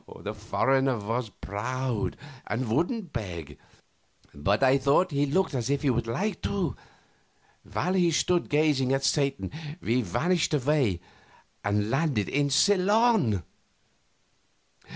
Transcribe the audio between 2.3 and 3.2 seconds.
and wouldn't